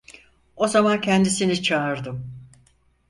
O 0.55 0.67
zaman 0.67 1.01
kendisini 1.01 1.61
çağırdım: 1.63 2.47